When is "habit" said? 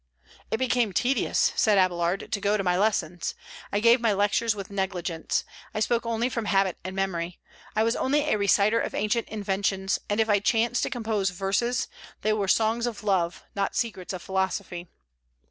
6.45-6.79